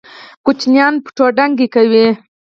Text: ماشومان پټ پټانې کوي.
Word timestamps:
ماشومان 0.45 0.93
پټ 1.03 1.17
پټانې 1.35 1.65
کوي. 1.73 2.07